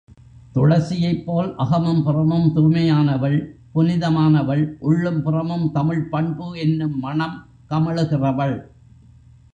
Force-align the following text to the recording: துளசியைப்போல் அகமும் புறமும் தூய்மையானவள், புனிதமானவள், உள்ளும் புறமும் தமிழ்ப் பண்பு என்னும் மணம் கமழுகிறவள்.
துளசியைப்போல் 0.55 1.55
அகமும் 1.55 2.03
புறமும் 2.03 2.55
தூய்மையானவள், 2.55 3.37
புனிதமானவள், 3.75 4.75
உள்ளும் 4.79 5.21
புறமும் 5.21 5.71
தமிழ்ப் 5.71 6.11
பண்பு 6.11 6.59
என்னும் 6.59 6.99
மணம் 6.99 7.47
கமழுகிறவள். 7.69 8.57